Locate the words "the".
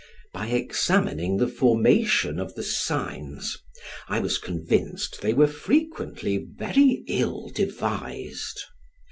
1.37-1.47, 2.55-2.63